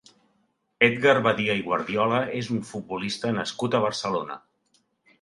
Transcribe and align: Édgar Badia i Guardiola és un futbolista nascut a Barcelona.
Édgar 0.87 1.15
Badia 1.27 1.57
i 1.61 1.61
Guardiola 1.69 2.23
és 2.41 2.51
un 2.57 2.65
futbolista 2.73 3.37
nascut 3.39 3.79
a 3.81 3.87
Barcelona. 3.89 4.45